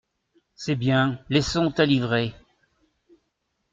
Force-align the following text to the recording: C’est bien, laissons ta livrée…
C’est 0.55 0.77
bien, 0.77 1.19
laissons 1.29 1.69
ta 1.71 1.85
livrée… 1.85 2.33